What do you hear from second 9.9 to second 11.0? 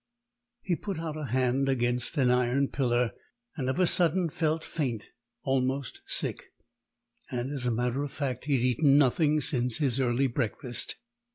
early breakfast.